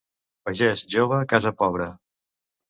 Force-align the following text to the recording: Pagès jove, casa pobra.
Pagès 0.47 0.81
jove, 0.93 1.19
casa 1.35 1.53
pobra. 1.61 1.89